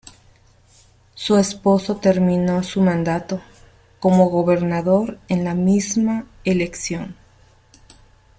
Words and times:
Su 1.13 1.37
esposo 1.37 1.97
terminó 1.97 2.63
su 2.63 2.81
mandato 2.81 3.39
como 3.99 4.31
gobernador 4.31 5.19
en 5.27 5.43
la 5.43 5.53
misma 5.53 6.25
elección. 6.43 7.15